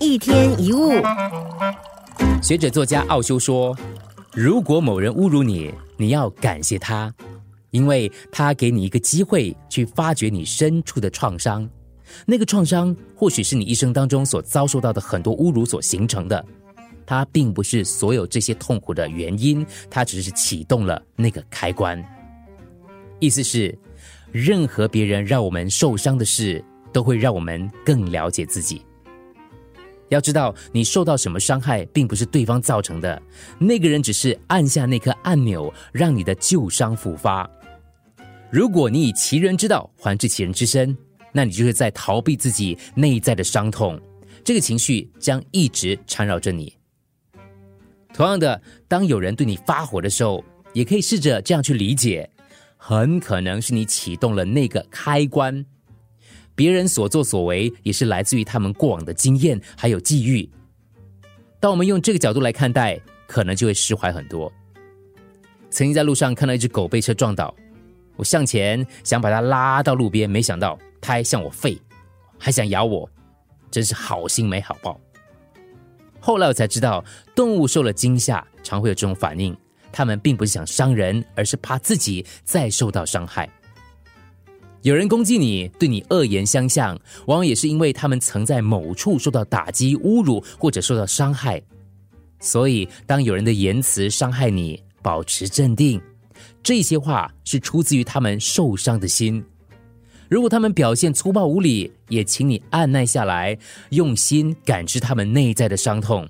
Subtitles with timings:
[0.00, 0.92] 一天一物，
[2.40, 3.76] 学者作家奥修说
[4.32, 7.12] ：“如果某人侮辱你，你要感谢他，
[7.70, 11.68] 因为他给你一个机会去发掘你深处的创伤。
[12.24, 16.44] 那个创伤或许是你一生当中所遭受到的很多侮辱所形成的。
[17.04, 22.02] 它并不是所有这些痛苦的原因，它只是启动了那个开关。
[23.18, 23.76] 意思是，
[24.30, 28.80] 任何别人让我们受伤的事，都会让我们更了解自己。”
[30.08, 33.20] 要知道，你受到什么伤害，并不是对方造成的，
[33.58, 37.48] 那个人只是按下那颗按钮，让你的旧伤复发。
[38.50, 40.96] 如果你以其人之道还治其人之身，
[41.32, 44.00] 那你就是在逃避自己内在的伤痛，
[44.42, 46.72] 这个情绪将一直缠绕着你。
[48.14, 52.28] 同样的，当有人对你发火的时候，也可以试着这样去理解，
[52.76, 55.64] 很可能是你启动了那个开关。
[56.58, 60.50] 别人所作所为也是来自于他们过往的经验还有际遇。
[61.60, 64.52] 当我们用这个角度来看待，可能就会释怀很多。
[65.70, 67.54] 曾经在路上看到一只狗被车撞倒，
[68.16, 71.78] 我向前想把它拉到路边，没想到它还向我吠，
[72.36, 73.08] 还想咬我，
[73.70, 75.00] 真是好心没好报。
[76.18, 77.04] 后来我才知道，
[77.36, 79.56] 动物受了惊吓常会有这种反应，
[79.92, 83.48] 它们并不是想伤人，而是怕自己再受到伤害。
[84.82, 91.60] 有人攻击你，对你恶言相向，往往也是因为他们曾在某处受到打击、侮辱或者受到伤害。
[92.40, 96.00] 所以，当有人的言辞伤害你，保持镇定。
[96.62, 99.44] 这些话是出自于他们受伤的心。
[100.28, 103.58] 如果他们表现粗暴无礼，也请你按耐下来，
[103.90, 106.28] 用心感知他们内在的伤痛。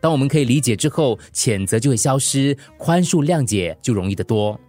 [0.00, 4.60] 当我们可以理解之后，谴责就会消失，宽恕谅解就容易得多。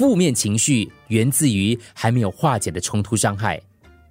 [0.00, 3.60] 负面情绪源自于还没有化解的冲突伤害，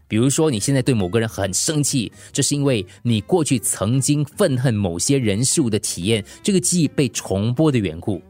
[0.08, 8.22] 比如说你现在对某个人很生气，这是因为你过去曾经愤恨某些人事物的体验，这个记忆被重播的缘故。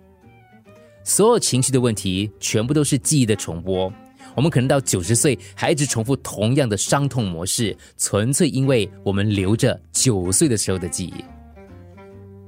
[1.04, 3.92] 所有情绪的问题全部都是记忆的重播，
[4.38, 11.26] 我们可能到九十岁还一直重复同样的伤痛模式，纯粹因为我们留着九岁的时候的记忆。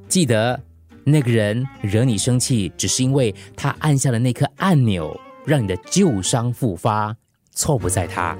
[0.08, 0.58] 记得。
[1.04, 7.16] 那个人惹你生气，只是因为他按下了那颗按钮，让你的旧伤复发。
[7.54, 8.38] 错不在他。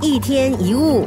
[0.00, 1.06] 一天一物。